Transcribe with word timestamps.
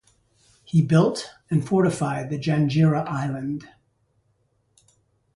He 0.65 0.81
built 0.81 1.29
and 1.51 1.63
fortified 1.63 2.31
the 2.31 2.39
Janjira 2.39 3.07
Island. 3.07 3.69